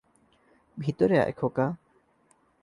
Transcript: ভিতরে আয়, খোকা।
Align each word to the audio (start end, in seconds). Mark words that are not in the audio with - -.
ভিতরে 0.77 1.15
আয়, 1.19 1.33
খোকা। 1.33 1.65